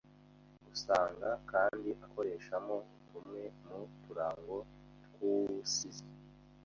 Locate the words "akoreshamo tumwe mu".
2.05-3.79